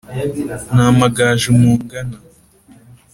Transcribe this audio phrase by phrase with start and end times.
[0.75, 2.17] n'amagaju mungana